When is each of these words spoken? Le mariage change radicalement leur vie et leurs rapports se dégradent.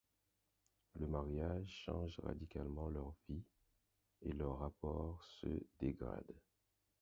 Le 0.99 1.05
mariage 1.05 1.83
change 1.85 2.19
radicalement 2.23 2.89
leur 2.89 3.13
vie 3.29 3.43
et 4.23 4.31
leurs 4.31 4.57
rapports 4.57 5.23
se 5.41 5.61
dégradent. 5.79 6.41